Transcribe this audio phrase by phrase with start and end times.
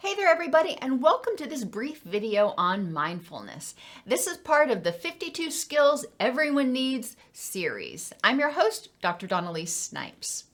[0.00, 3.74] Hey there everybody and welcome to this brief video on mindfulness.
[4.06, 8.12] This is part of the 52 Skills Everyone Needs series.
[8.22, 9.26] I'm your host, Dr.
[9.26, 10.44] Dawn-Elise Snipes.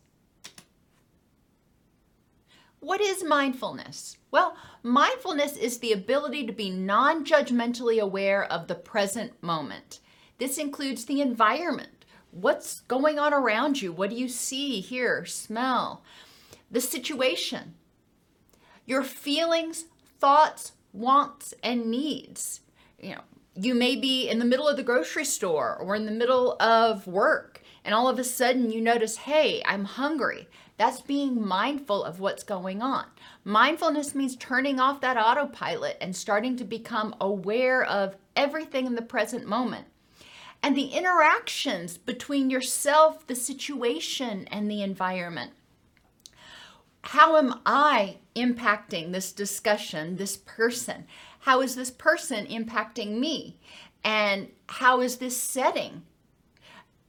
[2.81, 4.17] What is mindfulness?
[4.31, 10.01] Well, mindfulness is the ability to be non-judgmentally aware of the present moment.
[10.39, 12.07] This includes the environment.
[12.31, 13.93] What's going on around you?
[13.93, 16.03] What do you see, hear, smell?
[16.71, 17.75] The situation,
[18.87, 19.87] your feelings,
[20.19, 22.61] thoughts, wants, and needs.
[23.01, 23.21] You know,
[23.55, 27.07] you may be in the middle of the grocery store or in the middle of
[27.07, 30.49] work, and all of a sudden you notice, hey, I'm hungry.
[30.77, 33.07] That's being mindful of what's going on.
[33.45, 39.03] Mindfulness means turning off that autopilot and starting to become aware of everything in the
[39.03, 39.87] present moment.
[40.63, 45.53] And the interactions between yourself, the situation, and the environment
[47.09, 51.07] how am I impacting this discussion, this person?
[51.41, 53.59] How is this person impacting me?
[54.03, 56.03] And how is this setting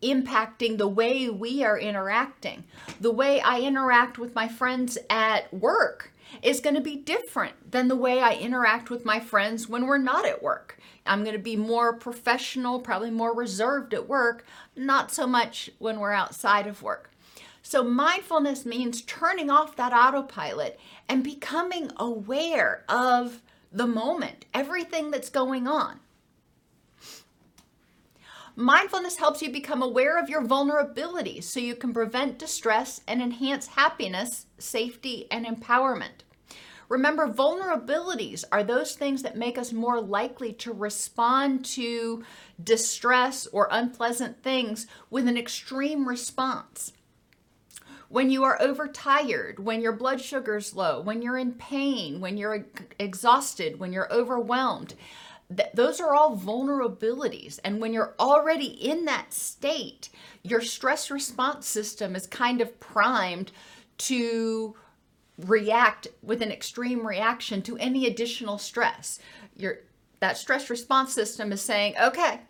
[0.02, 2.64] impacting the way we are interacting?
[3.00, 7.88] The way I interact with my friends at work is going to be different than
[7.88, 10.78] the way I interact with my friends when we're not at work.
[11.06, 16.00] I'm going to be more professional, probably more reserved at work, not so much when
[16.00, 17.12] we're outside of work.
[17.68, 25.32] So, mindfulness means turning off that autopilot and becoming aware of the moment, everything that's
[25.32, 26.00] going on.
[28.56, 33.66] Mindfulness helps you become aware of your vulnerabilities so you can prevent distress and enhance
[33.66, 36.22] happiness, safety, and empowerment.
[36.88, 42.24] Remember, vulnerabilities are those things that make us more likely to respond to
[42.64, 46.94] distress or unpleasant things with an extreme response
[48.10, 52.66] when you are overtired, when your blood sugar's low, when you're in pain, when you're
[53.00, 54.94] exhausted, when you're overwhelmed.
[55.56, 57.60] Th- those are all vulnerabilities.
[57.64, 60.10] And when you're already in that state,
[60.44, 63.52] your stress response system is kind of primed
[63.98, 64.76] to
[65.38, 69.20] react with an extreme reaction to any additional stress.
[69.56, 69.80] Your
[70.22, 72.42] that stress response system is saying, "Okay,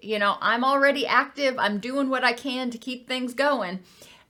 [0.00, 1.58] you know, I'm already active.
[1.58, 3.80] I'm doing what I can to keep things going."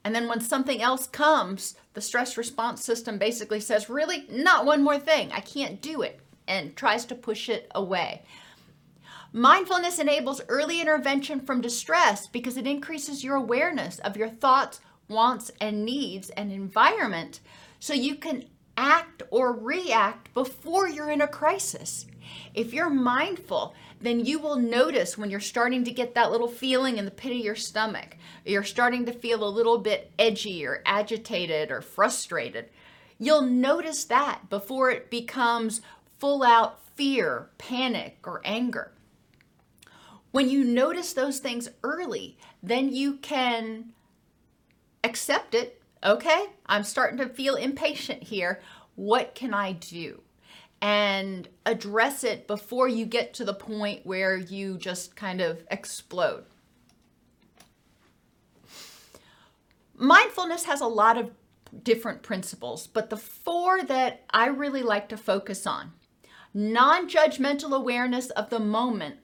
[0.05, 4.27] And then when something else comes, the stress response system basically says, Really?
[4.31, 5.31] Not one more thing.
[5.33, 8.22] I can't do it, and tries to push it away.
[9.33, 15.53] Mindfulness enables early intervention from distress because it increases your awareness of your thoughts, wants,
[15.61, 17.41] and needs and environment
[17.78, 18.47] so you can
[18.77, 22.06] act or react before you're in a crisis.
[22.55, 26.97] If you're mindful, then you will notice when you're starting to get that little feeling
[26.99, 28.17] in the pit of your stomach.
[28.45, 32.71] You're starting to feel a little bit edgy or agitated or frustrated.
[33.19, 35.83] You'll notice that before it becomes
[36.19, 38.93] full out fear, panic, or anger.
[40.33, 43.93] When you notice those things early, then you can
[45.03, 45.83] accept it.
[46.05, 48.61] Okay, I'm starting to feel impatient here.
[48.94, 50.23] What can I do?
[50.82, 56.44] And address it before you get to the point where you just kind of explode.
[59.94, 61.31] Mindfulness has a lot of
[61.82, 65.93] different principles, but the four that I really like to focus on
[66.55, 69.17] non judgmental awareness of the moment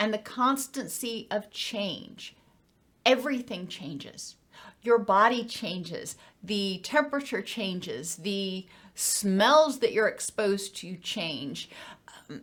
[0.00, 2.34] and the constancy of change.
[3.04, 4.36] Everything changes.
[4.82, 11.70] Your body changes, the temperature changes, the smells that you're exposed to change.
[12.28, 12.42] Um,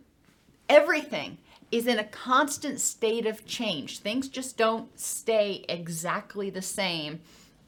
[0.68, 1.38] everything
[1.70, 4.00] is in a constant state of change.
[4.00, 7.20] Things just don't stay exactly the same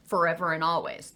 [0.05, 1.13] forever and always.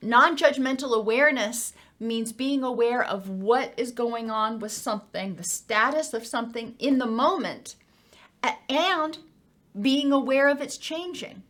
[0.00, 6.12] Non judgmental awareness means being aware of what is going on with something, the status
[6.12, 7.76] of something in the moment,
[8.68, 9.18] and
[9.80, 11.42] being aware of its changing.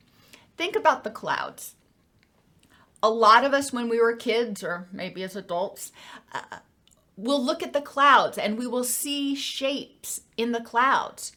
[0.57, 1.75] Think about the clouds.
[3.05, 5.93] A lot of us, when we were kids, or maybe as adults,
[6.33, 6.61] uh,
[7.19, 11.37] will look at the clouds and we will see shapes in the clouds.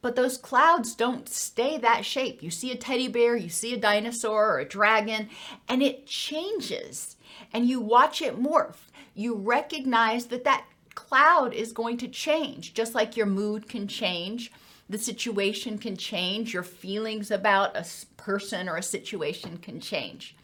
[0.00, 2.42] But those clouds don't stay that shape.
[2.42, 5.28] You see a teddy bear, you see a dinosaur or a dragon,
[5.68, 7.16] and it changes.
[7.52, 8.88] And you watch it morph.
[9.14, 14.50] You recognize that that cloud is going to change, just like your mood can change.
[14.88, 16.54] The situation can change.
[16.54, 17.84] Your feelings about a
[18.16, 20.34] person or a situation can change.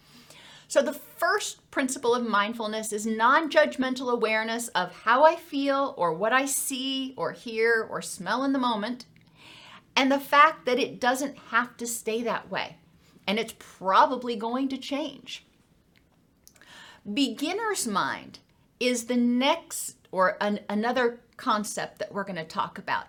[0.70, 6.12] So, the first principle of mindfulness is non judgmental awareness of how I feel or
[6.12, 9.06] what I see or hear or smell in the moment
[9.96, 12.76] and the fact that it doesn't have to stay that way.
[13.26, 15.46] And it's probably going to change.
[17.12, 18.38] Beginner's mind
[18.78, 23.06] is the next or an, another concept that we're going to talk about.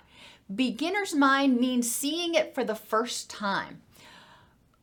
[0.54, 3.82] Beginner's mind means seeing it for the first time.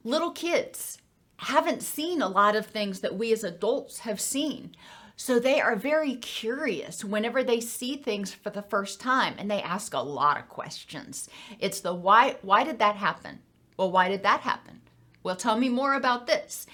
[0.05, 0.99] Little kids
[1.39, 4.75] haven't seen a lot of things that we as adults have seen.
[5.17, 9.63] So they are very curious whenever they see things for the first time and they
[9.63, 11.29] ask a lot of questions.
[11.59, 13.41] It's the why why did that happen?
[13.79, 14.83] Well, why did that happen?
[15.23, 16.67] Well, tell me more about this.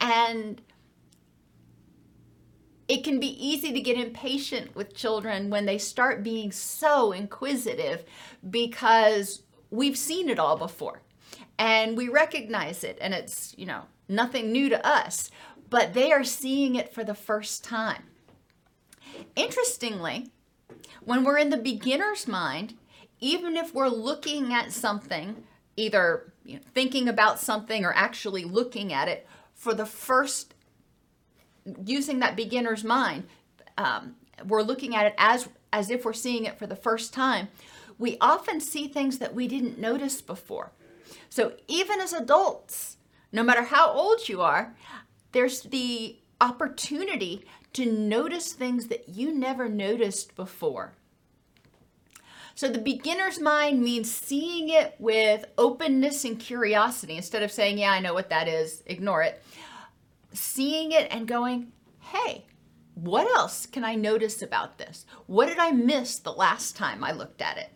[0.00, 0.60] And
[2.88, 8.04] it can be easy to get impatient with children when they start being so inquisitive
[8.50, 11.02] because we've seen it all before
[11.58, 15.30] and we recognize it and it's, you know, nothing new to us
[15.70, 18.02] but they are seeing it for the first time.
[19.36, 20.30] Interestingly,
[21.04, 22.74] when we're in the beginner's mind,
[23.20, 25.44] even if we're looking at something,
[25.76, 30.54] either you know, thinking about something or actually looking at it for the first,
[31.84, 33.24] using that beginner's mind,
[33.78, 37.48] um, we're looking at it as as if we're seeing it for the first time.
[37.96, 40.72] We often see things that we didn't notice before.
[41.28, 42.96] So even as adults,
[43.32, 44.74] no matter how old you are,
[45.32, 50.94] there's the opportunity to notice things that you never noticed before.
[52.54, 57.92] So the beginner's mind means seeing it with openness and curiosity instead of saying, Yeah,
[57.92, 59.42] I know what that is, ignore it.
[60.32, 62.44] Seeing it and going, Hey,
[62.94, 65.06] what else can I notice about this?
[65.26, 67.70] What did I miss the last time I looked at it?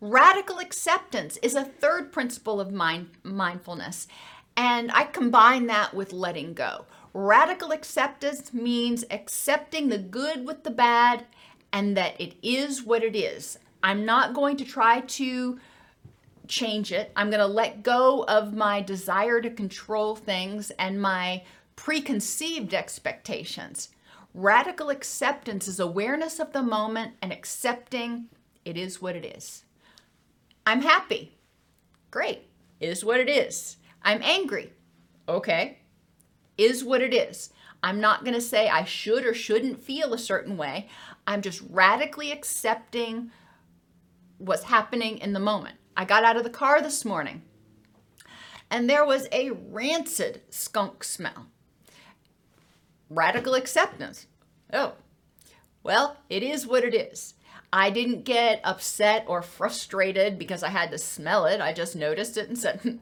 [0.00, 4.06] Radical acceptance is a third principle of mind, mindfulness,
[4.54, 6.84] and I combine that with letting go.
[7.14, 11.24] Radical acceptance means accepting the good with the bad
[11.72, 13.58] and that it is what it is.
[13.82, 15.58] I'm not going to try to
[16.46, 17.10] change it.
[17.16, 21.42] I'm going to let go of my desire to control things and my
[21.74, 23.88] preconceived expectations.
[24.34, 28.26] Radical acceptance is awareness of the moment and accepting
[28.66, 29.62] it is what it is.
[30.66, 31.38] I'm happy.
[32.10, 32.42] Great.
[32.80, 33.76] Is what it is.
[34.02, 34.72] I'm angry.
[35.28, 35.78] Okay.
[36.58, 37.50] Is what it is.
[37.82, 40.88] I'm not going to say I should or shouldn't feel a certain way.
[41.26, 43.30] I'm just radically accepting
[44.38, 45.76] what's happening in the moment.
[45.96, 47.42] I got out of the car this morning
[48.70, 51.46] and there was a rancid skunk smell.
[53.08, 54.26] Radical acceptance.
[54.72, 54.94] Oh,
[55.82, 57.34] well, it is what it is.
[57.76, 61.60] I didn't get upset or frustrated because I had to smell it.
[61.60, 62.96] I just noticed it and said, hmm,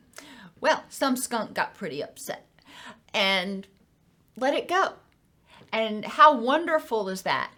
[0.61, 2.45] Well, some skunk got pretty upset
[3.15, 3.69] and
[4.37, 4.95] let it go.
[5.73, 7.53] And how wonderful is that?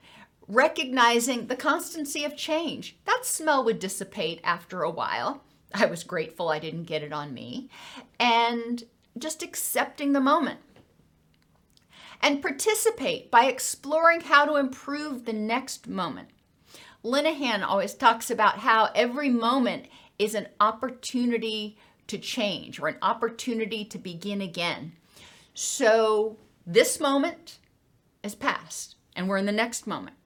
[0.46, 2.99] Recognizing the constancy of change.
[3.06, 5.42] That smell would dissipate after a while.
[5.73, 7.70] I was grateful I didn't get it on me.
[8.20, 8.85] And
[9.16, 10.61] just accepting the moment.
[12.20, 16.28] And participate by exploring how to improve the next moment.
[17.05, 19.87] Linehan always talks about how every moment
[20.19, 24.93] is an opportunity to change or an opportunity to begin again.
[25.55, 26.37] So
[26.67, 27.59] this moment
[28.23, 30.17] is past and we're in the next moment.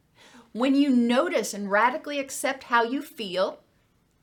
[0.53, 3.61] When you notice and radically accept how you feel,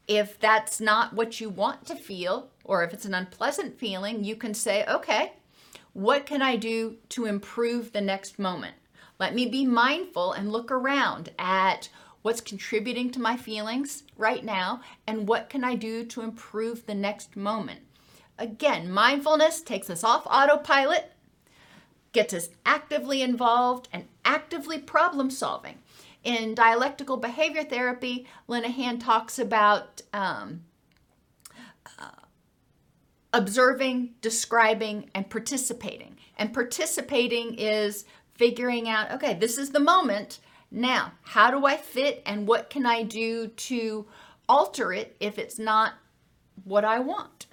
[0.08, 4.36] if that's not what you want to feel, or if it's an unpleasant feeling, you
[4.36, 5.34] can say, okay,
[5.94, 8.75] what can I do to improve the next moment?
[9.20, 11.89] Let me be mindful and look around at
[12.21, 16.95] what's contributing to my feelings right now, and what can I do to improve the
[16.95, 17.81] next moment.
[18.38, 21.13] Again, mindfulness takes us off autopilot,
[22.12, 25.79] gets us actively involved and actively problem solving.
[26.24, 30.63] In dialectical behavior therapy, Linehan talks about um,
[31.86, 32.09] uh,
[33.33, 36.17] observing, describing, and participating.
[36.38, 40.39] And participating is figuring out, okay, this is the moment.
[40.69, 44.05] Now, how do I fit and what can I do to
[44.50, 45.93] alter it if it's not
[46.63, 47.47] what I want?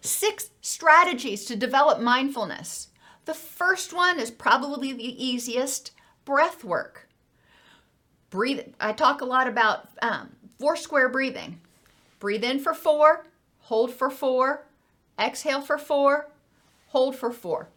[0.00, 2.88] Six strategies to develop mindfulness.
[3.24, 5.92] The first one is probably the easiest
[6.24, 7.08] breath work.
[8.30, 8.60] Breathe.
[8.80, 11.60] I talk a lot about um, four square breathing.
[12.18, 13.26] Breathe in for four,
[13.60, 14.66] hold for four,
[15.18, 16.28] exhale for four,
[16.88, 17.68] hold for four.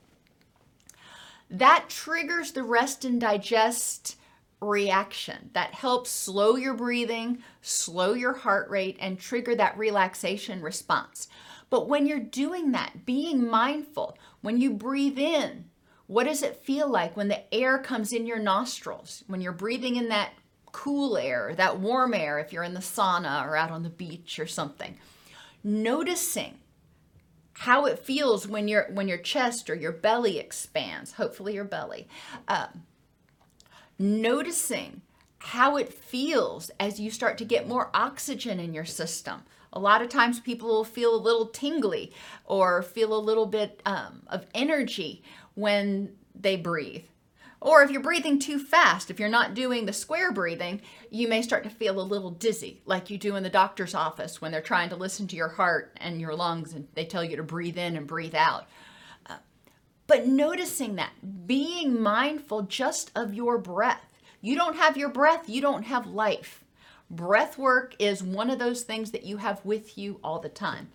[1.49, 4.17] That triggers the rest and digest
[4.59, 5.51] reaction.
[5.53, 11.27] That helps slow your breathing, slow your heart rate, and trigger that relaxation response.
[11.69, 15.65] But when you're doing that, being mindful, when you breathe in,
[16.07, 19.23] what does it feel like when the air comes in your nostrils?
[19.27, 20.31] When you're breathing in that
[20.71, 24.39] cool air, that warm air, if you're in the sauna or out on the beach
[24.39, 24.97] or something.
[25.63, 26.57] Noticing
[27.59, 32.07] how it feels when your when your chest or your belly expands hopefully your belly
[32.47, 32.67] uh,
[33.99, 35.01] noticing
[35.39, 39.43] how it feels as you start to get more oxygen in your system.
[39.73, 42.11] A lot of times people will feel a little tingly
[42.45, 45.23] or feel a little bit um, of energy
[45.53, 47.03] when they breathe
[47.59, 51.41] or if you're breathing too fast, if you're not doing the square breathing, you may
[51.41, 54.61] start to feel a little dizzy, like you do in the doctor's office when they're
[54.61, 57.77] trying to listen to your heart and your lungs and they tell you to breathe
[57.77, 58.67] in and breathe out.
[59.25, 59.37] Uh,
[60.05, 64.03] but noticing that, being mindful just of your breath.
[64.39, 66.63] You don't have your breath, you don't have life.
[67.09, 70.89] Breath work is one of those things that you have with you all the time.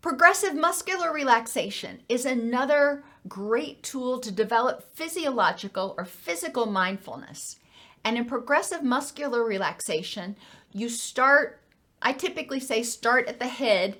[0.00, 7.58] Progressive muscular relaxation is another great tool to develop physiological or physical mindfulness.
[8.04, 10.36] And in progressive muscular relaxation,
[10.72, 11.60] you start,
[12.00, 13.98] I typically say start at the head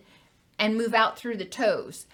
[0.58, 2.06] and move out through the toes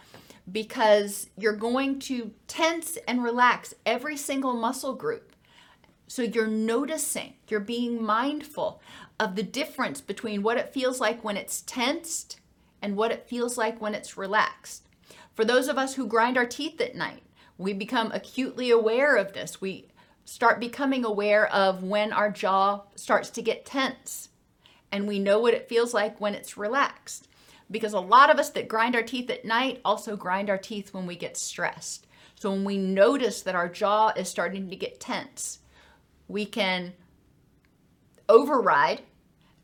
[0.50, 5.34] because you're going to tense and relax every single muscle group.
[6.08, 8.80] So you're noticing, you're being mindful
[9.18, 12.40] of the difference between what it feels like when it's tensed
[12.82, 14.88] and what it feels like when it's relaxed.
[15.34, 17.22] For those of us who grind our teeth at night,
[17.58, 19.60] we become acutely aware of this.
[19.60, 19.88] We
[20.24, 24.28] start becoming aware of when our jaw starts to get tense.
[24.90, 27.28] And we know what it feels like when it's relaxed.
[27.70, 30.92] Because a lot of us that grind our teeth at night also grind our teeth
[30.92, 32.06] when we get stressed.
[32.34, 35.60] So when we notice that our jaw is starting to get tense,
[36.28, 36.92] we can
[38.28, 39.02] override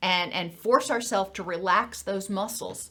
[0.01, 2.91] and, and force ourselves to relax those muscles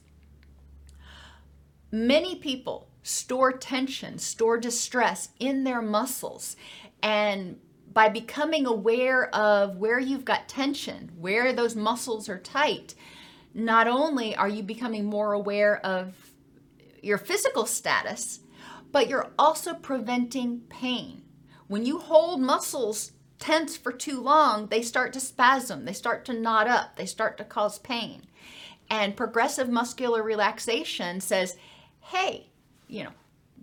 [1.91, 6.57] Many people store tension, store distress in their muscles.
[7.01, 7.59] And
[7.93, 12.93] by becoming aware of where you've got tension, where those muscles are tight,
[13.53, 16.13] not only are you becoming more aware of
[17.01, 18.41] your physical status,
[18.91, 21.23] but you're also preventing pain.
[21.67, 26.33] When you hold muscles tense for too long, they start to spasm, they start to
[26.33, 28.23] knot up, they start to cause pain.
[28.89, 31.57] And progressive muscular relaxation says,
[32.07, 32.47] hey,
[32.87, 33.11] you know,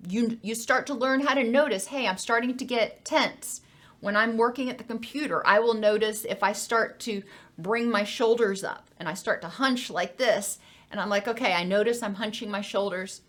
[0.08, 3.62] you you start to learn how to notice, hey, I'm starting to get tense.
[4.00, 7.22] When I'm working at the computer, I will notice if I start to
[7.56, 10.58] bring my shoulders up and I start to hunch like this,
[10.90, 13.22] and I'm like, okay, I notice I'm hunching my shoulders.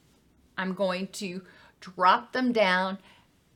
[0.57, 1.41] I'm going to
[1.79, 2.97] drop them down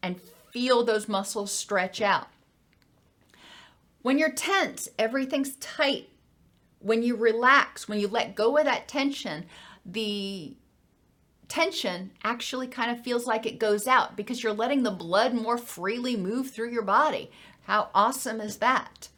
[0.01, 2.27] and feel those muscles stretch out.
[4.01, 6.09] When you're tense, everything's tight.
[6.79, 9.45] When you relax, when you let go of that tension,
[9.85, 10.55] the
[11.49, 15.57] tension actually kind of feels like it goes out because you're letting the blood more
[15.57, 17.29] freely move through your body.
[17.63, 19.09] How awesome is that?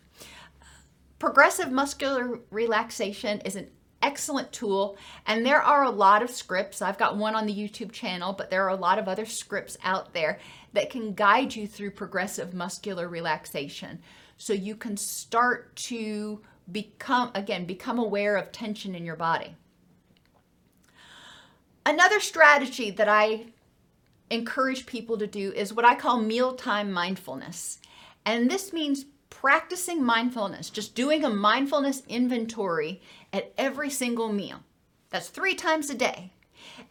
[1.19, 3.69] Progressive muscular relaxation is an
[4.01, 4.97] excellent tool,
[5.27, 6.81] and there are a lot of scripts.
[6.81, 9.77] I've got one on the YouTube channel, but there are a lot of other scripts
[9.83, 10.39] out there
[10.73, 13.99] that can guide you through progressive muscular relaxation.
[14.37, 19.55] So you can start to become, again, become aware of tension in your body.
[21.85, 23.45] Another strategy that I
[24.29, 27.79] encourage people to do is what I call mealtime mindfulness.
[28.25, 33.01] And this means practicing mindfulness, just doing a mindfulness inventory
[33.33, 34.59] at every single meal.
[35.09, 36.31] That's three times a day.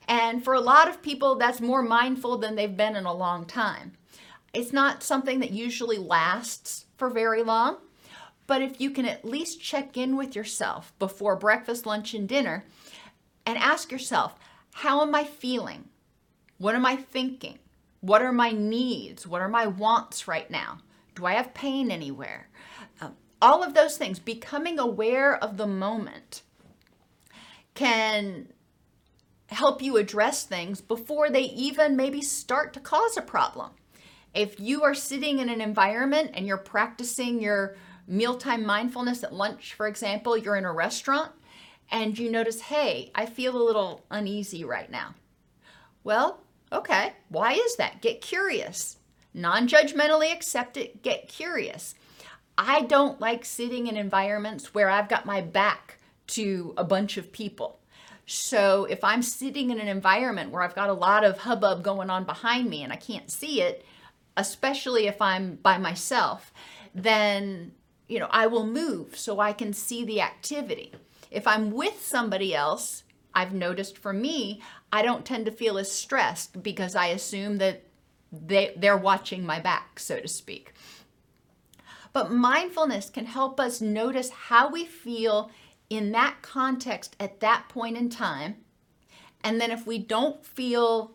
[0.08, 3.46] And for a lot of people, that's more mindful than they've been in a long
[3.46, 3.92] time.
[4.52, 7.76] It's not something that usually lasts for very long,
[8.48, 12.64] but if you can at least check in with yourself before breakfast, lunch, and dinner
[13.46, 14.34] and ask yourself,
[14.72, 15.88] how am I feeling?
[16.58, 17.58] What am I thinking?
[18.00, 19.26] What are my needs?
[19.26, 20.78] What are my wants right now?
[21.14, 22.48] Do I have pain anywhere?
[23.00, 26.42] Um, all of those things, becoming aware of the moment
[27.74, 28.48] can
[29.46, 33.70] help you address things before they even maybe start to cause a problem.
[34.34, 39.74] If you are sitting in an environment and you're practicing your mealtime mindfulness at lunch,
[39.74, 41.32] for example, you're in a restaurant
[41.90, 45.14] and you notice, hey, I feel a little uneasy right now.
[46.04, 46.40] Well,
[46.72, 48.00] okay, why is that?
[48.00, 48.96] Get curious.
[49.34, 51.94] Non judgmentally accept it, get curious.
[52.58, 57.32] I don't like sitting in environments where I've got my back to a bunch of
[57.32, 57.80] people.
[58.26, 62.10] So if I'm sitting in an environment where I've got a lot of hubbub going
[62.10, 63.84] on behind me and I can't see it,
[64.36, 66.52] especially if I'm by myself,
[66.94, 67.72] then
[68.10, 70.92] you know, I will move so I can see the activity.
[71.30, 74.60] If I'm with somebody else, I've noticed for me,
[74.92, 77.84] I don't tend to feel as stressed because I assume that
[78.32, 80.74] they, they're watching my back, so to speak.
[82.12, 85.50] But mindfulness can help us notice how we feel
[85.88, 88.56] in that context at that point in time.
[89.42, 91.12] And then if we don't feel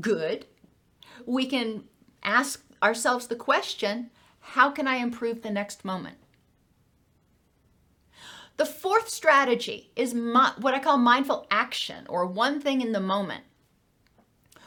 [0.00, 0.46] good,
[1.26, 1.84] we can
[2.22, 4.10] ask ourselves the question
[4.40, 6.18] how can I improve the next moment?
[8.56, 13.42] The fourth strategy is what I call mindful action or one thing in the moment.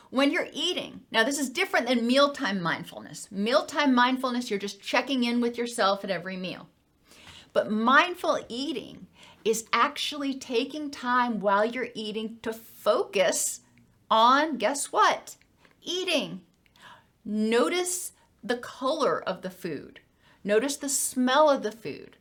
[0.09, 3.29] When you're eating, now this is different than mealtime mindfulness.
[3.31, 6.67] Mealtime mindfulness, you're just checking in with yourself at every meal.
[7.53, 9.07] But mindful eating
[9.43, 13.61] is actually taking time while you're eating to focus
[14.11, 15.37] on, guess what?
[15.81, 16.41] Eating.
[17.23, 18.11] Notice
[18.43, 20.01] the color of the food.
[20.43, 22.16] Notice the smell of the food.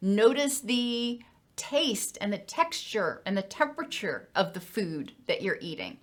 [0.00, 1.22] Notice the
[1.56, 5.98] taste and the texture and the temperature of the food that you're eating.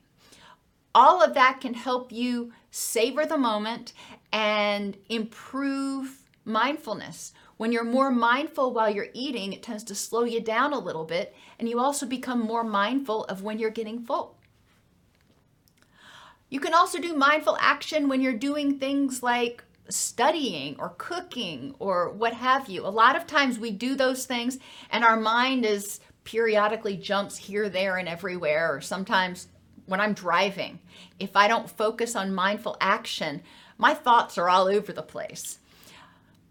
[0.93, 3.93] All of that can help you savor the moment
[4.31, 7.33] and improve mindfulness.
[7.57, 11.03] When you're more mindful while you're eating, it tends to slow you down a little
[11.03, 14.37] bit, and you also become more mindful of when you're getting full.
[16.49, 22.11] You can also do mindful action when you're doing things like studying or cooking or
[22.11, 22.85] what have you.
[22.85, 24.57] A lot of times we do those things
[24.89, 29.47] and our mind is periodically jumps here, there, and everywhere, or sometimes
[29.85, 30.79] when I'm driving.
[31.19, 33.43] If I don't focus on mindful action,
[33.77, 35.59] my thoughts are all over the place.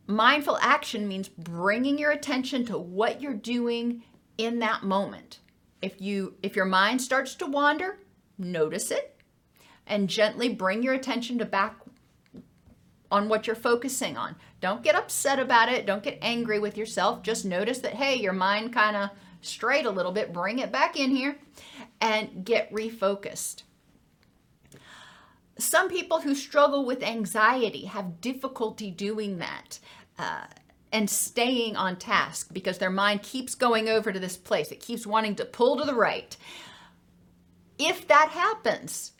[0.07, 4.03] Mindful action means bringing your attention to what you're doing
[4.39, 5.41] in that moment.
[5.83, 7.99] If you if your mind starts to wander,
[8.39, 9.19] notice it
[9.87, 11.77] and gently bring your attention to back
[13.15, 14.35] on what you're focusing on.
[14.61, 15.87] Don't get upset about it.
[15.87, 17.23] Don't get angry with yourself.
[17.23, 20.33] Just notice that, hey, your mind kind of strayed a little bit.
[20.33, 21.39] Bring it back in here
[22.01, 23.63] and get refocused.
[25.57, 29.79] Some people who struggle with anxiety have difficulty doing that.
[30.19, 30.47] Uh,
[30.93, 34.71] and staying on task because their mind keeps going over to this place.
[34.71, 36.37] It keeps wanting to pull to the right.
[37.79, 39.11] If that happens,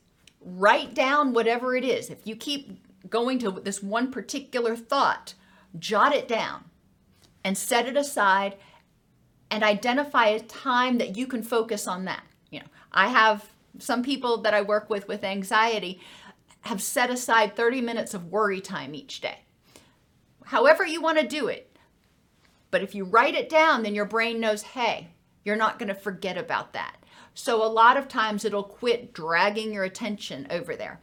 [0.41, 2.11] write down whatever it is.
[2.11, 2.79] If you keep
[3.09, 5.35] going to this one particular thought,
[5.79, 6.65] jot it down
[7.45, 8.57] and set it aside
[9.51, 12.25] and identify a time that you can focus on that.
[12.51, 16.01] You know, I have some people that I work with with anxiety
[16.63, 19.41] have set aside 30 minutes of worry time each day.
[20.47, 21.71] However you want to do it.
[22.71, 25.11] But if you write it down, then your brain knows, hey,
[25.45, 26.97] you're not going to forget about that.
[27.35, 31.01] So a lot of times it'll quit dragging your attention over there.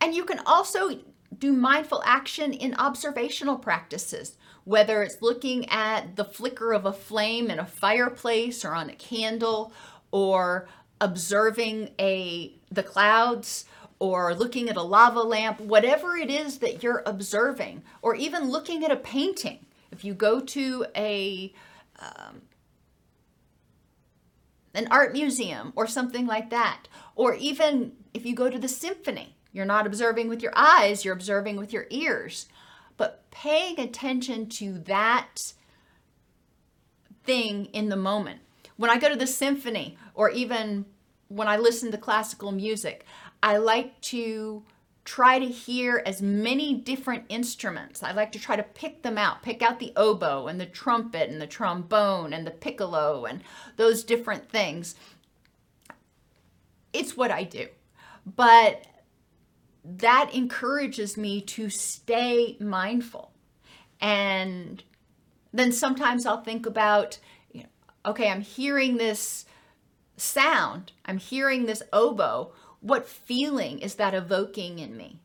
[0.00, 1.00] And you can also
[1.36, 7.50] do mindful action in observational practices, whether it's looking at the flicker of a flame
[7.50, 9.72] in a fireplace or on a candle,
[10.10, 10.68] or
[11.00, 13.64] observing a the clouds
[13.98, 18.82] or looking at a lava lamp, whatever it is that you're observing, or even looking
[18.82, 19.58] at a painting.
[19.92, 21.52] If you go to a
[21.98, 22.42] um,
[24.74, 26.86] an art museum or something like that.
[27.14, 31.14] Or even if you go to the symphony, you're not observing with your eyes, you're
[31.14, 32.46] observing with your ears.
[32.96, 35.54] But paying attention to that
[37.24, 38.40] thing in the moment.
[38.76, 40.86] When I go to the symphony or even
[41.28, 43.04] when I listen to classical music,
[43.42, 44.62] I like to
[45.04, 48.02] try to hear as many different instruments.
[48.02, 51.30] I like to try to pick them out, pick out the oboe and the trumpet
[51.30, 53.42] and the trombone and the piccolo and
[53.76, 54.94] those different things.
[56.92, 57.68] It's what I do.
[58.26, 58.86] But
[59.84, 63.32] that encourages me to stay mindful.
[64.00, 64.82] And
[65.52, 67.18] then sometimes I'll think about,
[67.52, 67.68] you know,
[68.06, 69.44] okay, I'm hearing this
[70.16, 75.20] sound, I'm hearing this oboe what feeling is that evoking in me?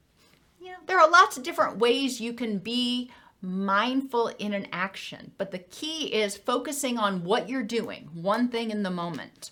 [0.60, 5.32] You know, there are lots of different ways you can be mindful in an action,
[5.38, 9.52] but the key is focusing on what you're doing, one thing in the moment.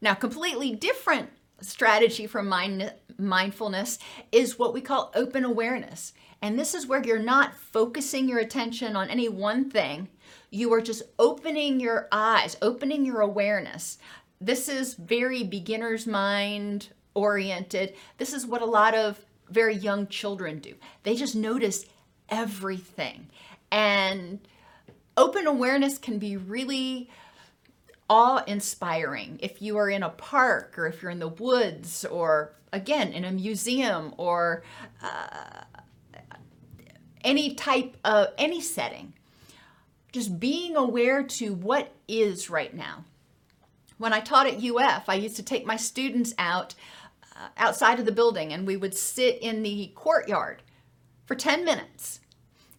[0.00, 1.30] Now, completely different
[1.62, 3.98] strategy for mind, mindfulness
[4.30, 6.12] is what we call open awareness.
[6.42, 10.08] And this is where you're not focusing your attention on any one thing.
[10.50, 13.98] You are just opening your eyes, opening your awareness.
[14.40, 17.94] This is very beginner's mind oriented.
[18.18, 20.74] This is what a lot of very young children do.
[21.04, 21.86] They just notice
[22.28, 23.28] everything.
[23.70, 24.40] And
[25.16, 27.08] open awareness can be really
[28.08, 32.52] awe inspiring if you are in a park or if you're in the woods or
[32.72, 34.62] again in a museum or
[35.02, 35.62] uh,
[37.24, 39.12] any type of any setting
[40.12, 43.04] just being aware to what is right now.
[43.98, 46.74] When i taught at uf i used to take my students out
[47.36, 50.62] uh, outside of the building and we would sit in the courtyard
[51.24, 52.20] for 10 minutes.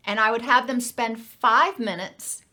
[0.05, 2.43] And i would have them spend five minutes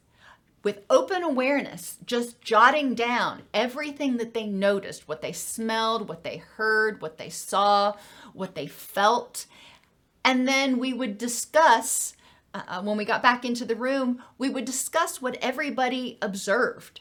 [0.62, 6.36] with open awareness, just jotting down everything that they noticed, what they smelled, what they
[6.36, 7.94] heard, what they saw,
[8.34, 9.46] what they felt.
[10.24, 12.14] And then we would discuss,
[12.52, 17.00] uh, uh when we got back into the room, we would discuss what everybody observed.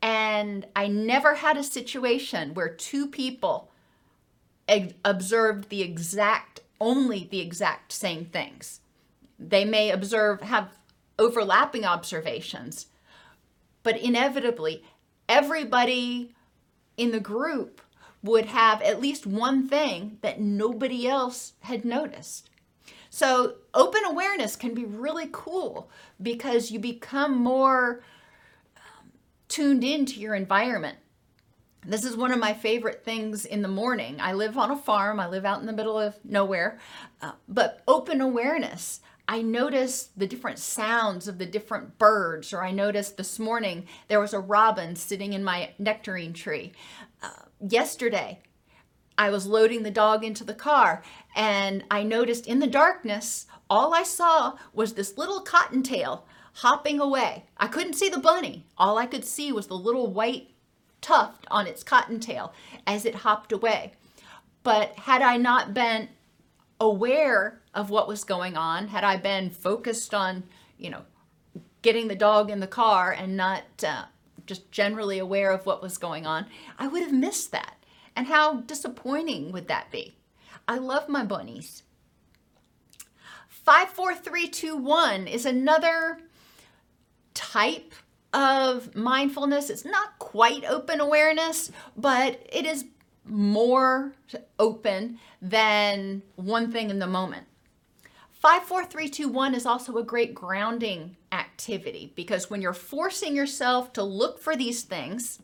[0.00, 3.70] And I never had a situation where two people
[5.04, 8.80] observed the exact, only the exact same things.
[9.38, 10.77] They may observe, have
[11.18, 12.86] overlapping observations,
[13.82, 14.84] but inevitably,
[15.28, 16.34] everybody
[16.96, 17.80] in the group
[18.22, 22.50] would have at least one thing that nobody else had noticed.
[23.10, 28.02] So, open awareness can be really cool because you become more
[28.76, 29.12] um,
[29.48, 30.98] tuned into your environment.
[31.86, 34.20] This is one of my favorite things in the morning.
[34.20, 36.78] I live on a farm, I live out in the middle of nowhere,
[37.22, 39.00] uh, but open awareness.
[39.30, 44.20] I notice the different sounds of the different birds, or I noticed this morning there
[44.20, 46.72] was a robin sitting in my nectarine tree.
[47.22, 47.28] Uh,
[47.60, 48.40] yesterday,
[49.18, 51.02] I was loading the dog into the car
[51.36, 57.44] and I noticed in the darkness, all I saw was this little cottontail hopping away.
[57.58, 58.64] I couldn't see the bunny.
[58.78, 60.52] All I could see was the little white
[61.02, 62.54] tuft on its cottontail
[62.86, 63.92] as it hopped away.
[64.62, 66.08] But had I not been
[66.80, 70.42] aware of what was going on, had I been focused on,
[70.78, 71.02] you know,
[71.80, 74.06] getting the dog in the car and not uh,
[74.46, 77.76] just generally aware of what was going on, I would have missed that.
[78.16, 80.16] And how disappointing would that be?
[80.66, 81.84] I love my bunnies.
[83.48, 86.18] 54321 is another
[87.32, 87.94] type
[88.32, 89.70] of mindfulness.
[89.70, 92.86] It's not quite open awareness, but it is
[93.24, 94.14] more
[94.58, 97.46] open than one thing in the moment.
[98.40, 104.54] 54321 is also a great grounding activity because when you're forcing yourself to look for
[104.54, 105.40] these things,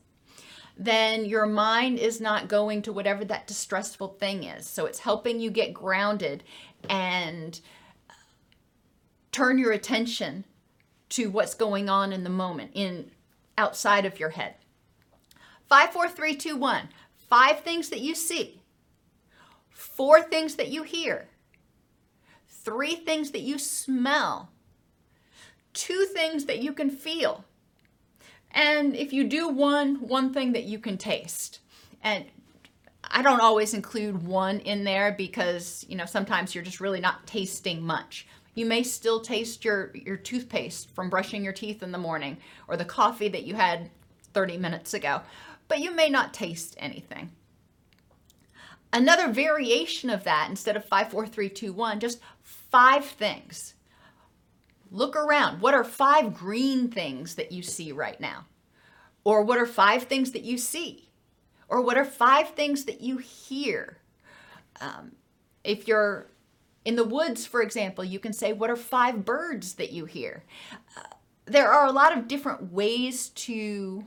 [0.77, 4.67] then your mind is not going to whatever that distressful thing is.
[4.67, 6.45] So it's helping you get grounded
[6.89, 7.61] and
[8.09, 8.13] uh,
[9.33, 10.45] turn your attention
[11.11, 13.11] to what's going on in the moment in
[13.59, 14.55] outside of your head.
[15.69, 16.89] 54321
[17.29, 18.61] five things that you see,
[19.71, 21.29] four things that you hear,
[22.65, 24.51] three things that you smell,
[25.73, 27.45] two things that you can feel,
[28.51, 31.59] and if you do one, one thing that you can taste.
[32.03, 32.25] And
[33.03, 37.27] I don't always include one in there because, you know, sometimes you're just really not
[37.27, 38.29] tasting much.
[38.55, 42.37] You may still taste your, your toothpaste from brushing your teeth in the morning
[42.69, 43.91] or the coffee that you had
[44.33, 45.21] 30 minutes ago
[45.69, 47.31] but you may not taste anything.
[48.93, 52.21] Another variation of that, instead of 5, 4, 3, 2, 1, just
[52.75, 53.75] five things.
[54.91, 55.61] Look around.
[55.61, 58.47] What are five green things that you see right now?
[59.23, 61.09] Or what are five things that you see?
[61.69, 63.99] Or what are five things that you hear?
[64.81, 65.13] Um,
[65.63, 66.27] if you're
[66.85, 70.43] in the woods, for example, you can say, What are five birds that you hear?
[70.97, 71.03] Uh,
[71.45, 74.05] there are a lot of different ways to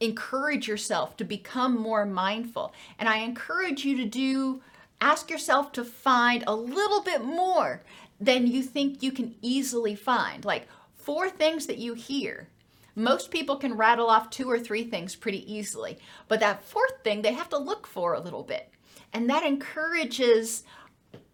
[0.00, 2.72] encourage yourself to become more mindful.
[2.98, 4.62] And I encourage you to do,
[5.00, 7.82] ask yourself to find a little bit more
[8.20, 10.44] than you think you can easily find.
[10.44, 12.48] Like four things that you hear.
[12.94, 17.22] Most people can rattle off two or three things pretty easily, but that fourth thing
[17.22, 18.70] they have to look for a little bit.
[19.12, 20.64] And that encourages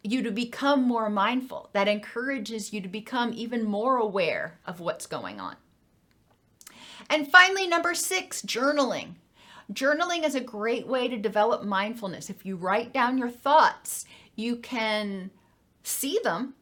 [0.02, 1.70] you to become more mindful.
[1.72, 5.56] That encourages you to become even more aware of what's going on.
[7.08, 9.14] And finally, number six, journaling.
[9.72, 12.28] Journaling is a great way to develop mindfulness.
[12.28, 14.04] If you write down your thoughts,
[14.36, 15.30] you can
[15.82, 16.54] see them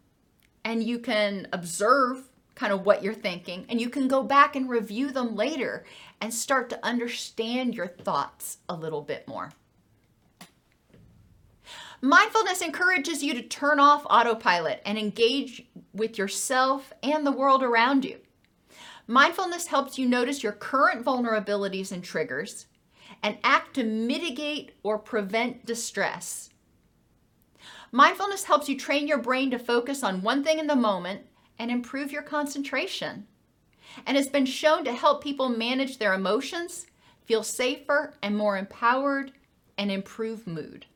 [0.64, 4.68] and you can observe kind of what you're thinking, and you can go back and
[4.68, 5.84] review them later
[6.20, 9.50] and start to understand your thoughts a little bit more.
[12.02, 18.04] Mindfulness encourages you to turn off autopilot and engage with yourself and the world around
[18.04, 18.18] you.
[19.06, 22.66] Mindfulness helps you notice your current vulnerabilities and triggers
[23.22, 26.50] and act to mitigate or prevent distress.
[27.92, 31.26] Mindfulness helps you train your brain to focus on one thing in the moment
[31.58, 33.26] and improve your concentration,
[34.06, 36.86] and has been shown to help people manage their emotions,
[37.26, 39.32] feel safer and more empowered,
[39.76, 40.86] and improve mood.